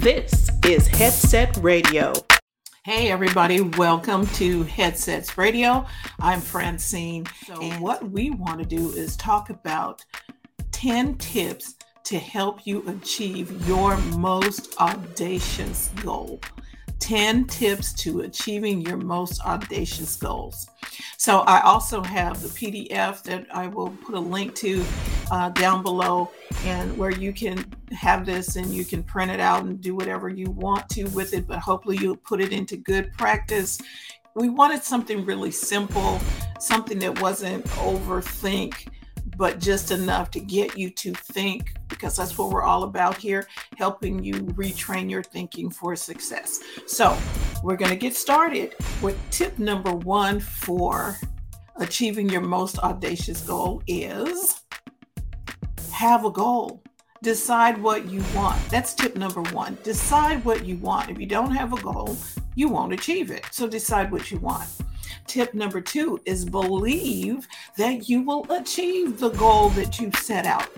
[0.00, 2.14] This is Headset Radio.
[2.86, 5.84] Hey, everybody, welcome to Headsets Radio.
[6.18, 10.02] I'm Francine, so and what we want to do is talk about
[10.72, 11.74] 10 tips
[12.04, 16.40] to help you achieve your most audacious goal.
[17.00, 20.66] 10 tips to achieving your most audacious goals.
[21.18, 24.82] So, I also have the PDF that I will put a link to
[25.30, 26.30] uh, down below,
[26.64, 30.28] and where you can have this and you can print it out and do whatever
[30.28, 33.78] you want to with it, but hopefully, you'll put it into good practice.
[34.34, 36.20] We wanted something really simple,
[36.58, 38.86] something that wasn't overthink
[39.36, 43.48] but just enough to get you to think because that's what we're all about here
[43.78, 46.60] helping you retrain your thinking for success.
[46.86, 47.16] So,
[47.62, 51.16] we're going to get started with tip number one for
[51.76, 54.60] achieving your most audacious goal is
[56.00, 56.80] have a goal.
[57.22, 58.58] Decide what you want.
[58.70, 59.76] That's tip number one.
[59.82, 61.10] Decide what you want.
[61.10, 62.16] If you don't have a goal,
[62.54, 63.44] you won't achieve it.
[63.50, 64.66] So decide what you want.
[65.26, 70.70] Tip number two is believe that you will achieve the goal that you set out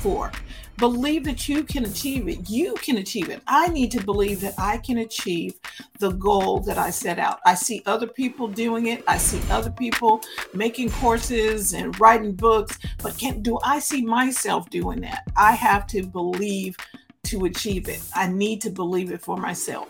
[0.00, 0.32] for.
[0.76, 2.50] Believe that you can achieve it.
[2.50, 3.42] You can achieve it.
[3.46, 5.54] I need to believe that I can achieve
[5.98, 7.40] the goal that I set out.
[7.46, 9.04] I see other people doing it.
[9.06, 10.20] I see other people
[10.52, 15.22] making courses and writing books, but can do I see myself doing that?
[15.36, 16.76] I have to believe
[17.24, 18.02] to achieve it.
[18.14, 19.88] I need to believe it for myself.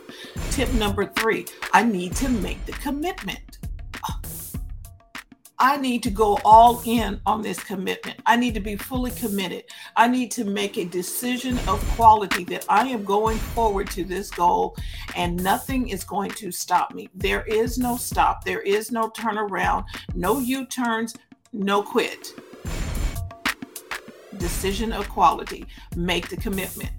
[0.51, 3.59] Tip number 3, I need to make the commitment.
[5.59, 8.21] I need to go all in on this commitment.
[8.27, 9.65] I need to be fully committed.
[9.97, 14.31] I need to make a decision of quality that I am going forward to this
[14.31, 14.77] goal
[15.15, 17.09] and nothing is going to stop me.
[17.15, 21.15] There is no stop, there is no turnaround, no U turns,
[21.53, 22.33] no quit.
[24.37, 25.67] Decision of quality.
[25.95, 26.91] Make the commitment.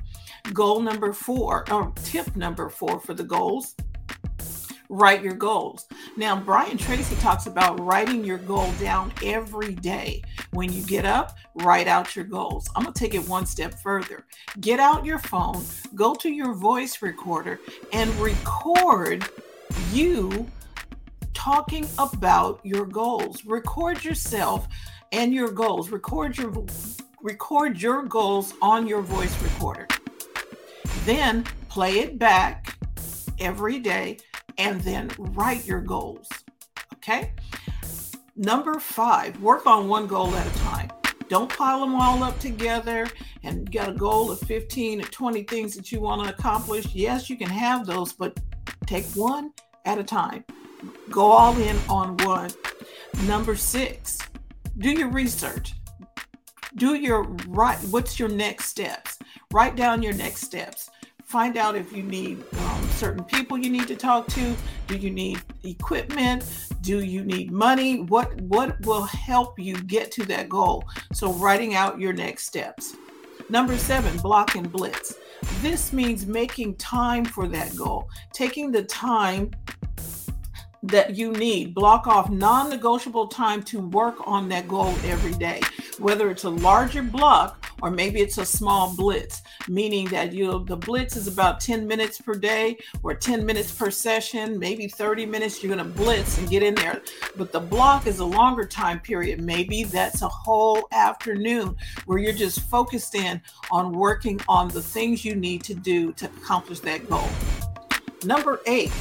[0.54, 3.76] Goal number four, or tip number four for the goals
[4.96, 5.88] write your goals.
[6.16, 10.22] Now, Brian Tracy talks about writing your goal down every day.
[10.52, 12.70] When you get up, write out your goals.
[12.76, 14.26] I'm going to take it one step further.
[14.62, 15.64] Get out your phone,
[15.96, 17.60] go to your voice recorder,
[17.92, 19.26] and record
[19.92, 20.48] you
[21.34, 23.46] talking about your goals.
[23.46, 24.68] Record yourself
[25.12, 25.90] and your goals.
[25.90, 26.54] Record your
[27.22, 29.88] record your goals on your voice recorder.
[31.06, 32.78] Then play it back
[33.40, 34.18] every day
[34.58, 36.30] and then write your goals.
[36.96, 37.34] Okay.
[38.36, 40.90] Number five, work on one goal at a time.
[41.30, 43.08] Don't pile them all up together
[43.44, 46.86] and get a goal of 15 or 20 things that you want to accomplish.
[46.94, 48.40] Yes, you can have those, but
[48.86, 49.52] take one
[49.86, 50.44] at a time.
[51.10, 52.52] Go all in on one.
[53.26, 54.20] Number six,
[54.78, 55.74] do your research.
[56.76, 57.80] Do your right.
[57.90, 59.18] What's your next steps?
[59.54, 60.90] Write down your next steps
[61.26, 62.44] find out if you need
[62.96, 64.56] certain people you need to talk to?
[64.88, 66.46] Do you need equipment?
[66.82, 68.02] Do you need money?
[68.02, 70.84] What what will help you get to that goal?
[71.14, 72.96] So writing out your next steps.
[73.50, 75.16] Number seven block and blitz.
[75.62, 78.10] This means making time for that goal.
[78.34, 79.52] Taking the time
[80.88, 81.74] that you need.
[81.74, 85.62] Block off non negotiable time to work on that goal every day,
[86.00, 90.76] whether it's a larger block or maybe it's a small blitz, meaning that you the
[90.76, 95.62] blitz is about 10 minutes per day or 10 minutes per session, maybe 30 minutes
[95.62, 97.02] you're going to blitz and get in there.
[97.36, 99.42] But the block is a longer time period.
[99.42, 101.76] Maybe that's a whole afternoon
[102.06, 103.42] where you're just focused in
[103.72, 107.28] on working on the things you need to do to accomplish that goal.
[108.24, 108.92] Number 8,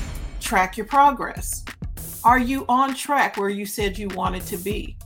[0.40, 1.64] track your progress.
[2.24, 4.96] Are you on track where you said you wanted to be?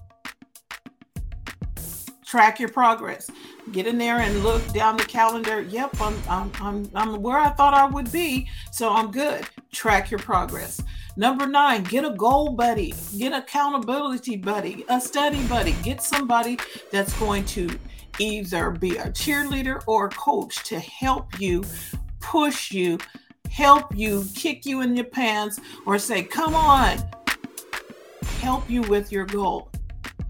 [2.25, 3.29] Track your progress.
[3.73, 5.63] Get in there and look down the calendar.
[5.63, 9.45] Yep, I'm, I'm, I'm, I'm where I thought I would be, so I'm good.
[9.73, 10.81] Track your progress.
[11.17, 15.73] Number nine, get a goal buddy, get accountability buddy, a study buddy.
[15.83, 16.59] Get somebody
[16.93, 17.69] that's going to
[18.21, 21.65] either be a cheerleader or a coach to help you,
[22.21, 22.99] push you,
[23.51, 26.99] help you, kick you in your pants, or say, come on,
[28.41, 29.71] help you with your goal.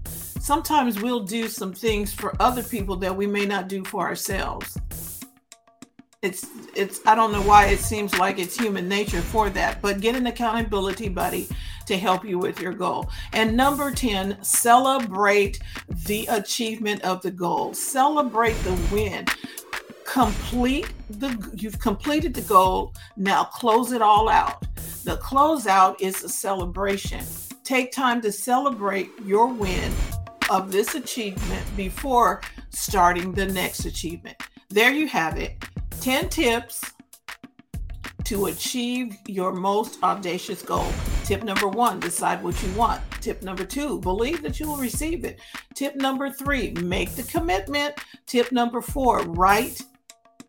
[0.05, 4.77] Sometimes we'll do some things for other people that we may not do for ourselves.
[6.21, 10.01] It's it's I don't know why it seems like it's human nature for that, but
[10.01, 11.47] get an accountability buddy
[11.85, 13.09] to help you with your goal.
[13.33, 15.59] And number 10, celebrate
[16.05, 17.73] the achievement of the goal.
[17.73, 19.25] Celebrate the win
[20.09, 24.61] complete the you've completed the goal now close it all out
[25.03, 27.23] the closeout is a celebration
[27.63, 29.91] take time to celebrate your win
[30.49, 32.41] of this achievement before
[32.71, 34.35] starting the next achievement
[34.69, 35.63] there you have it
[36.01, 36.83] 10 tips
[38.23, 40.85] to achieve your most audacious goal.
[41.23, 43.01] Tip number one, decide what you want.
[43.21, 45.39] Tip number two, believe that you will receive it.
[45.73, 47.95] Tip number three, make the commitment.
[48.27, 49.81] Tip number four, write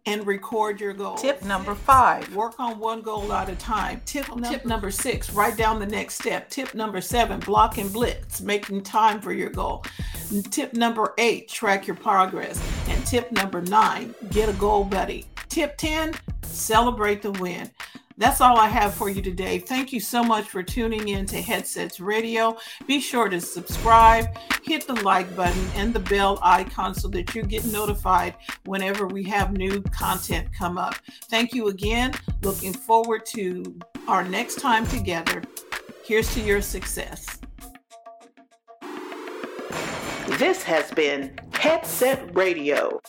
[0.06, 1.22] and record your goals.
[1.22, 4.00] Tip number five, work on one goal at a time.
[4.06, 6.48] Tip, tip number six, write down the next step.
[6.50, 9.84] Tip number seven, block and blitz, making time for your goal.
[10.50, 12.62] Tip number eight, track your progress.
[12.88, 15.26] And tip number nine, get a goal buddy.
[15.48, 17.70] Tip 10, celebrate the win.
[18.20, 19.58] That's all I have for you today.
[19.58, 22.58] Thank you so much for tuning in to Headsets Radio.
[22.86, 24.26] Be sure to subscribe,
[24.62, 28.34] hit the like button, and the bell icon so that you get notified
[28.66, 30.96] whenever we have new content come up.
[31.30, 32.12] Thank you again.
[32.42, 35.42] Looking forward to our next time together.
[36.04, 37.38] Here's to your success.
[40.38, 43.00] This has been Headset Radio.